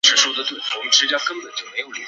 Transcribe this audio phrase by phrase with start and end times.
[0.03, 1.93] 他屡次向唐朝遣使朝贡。